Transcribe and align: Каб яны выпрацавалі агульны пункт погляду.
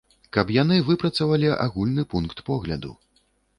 Каб 0.37 0.47
яны 0.55 0.77
выпрацавалі 0.87 1.53
агульны 1.67 2.09
пункт 2.17 2.43
погляду. 2.51 2.95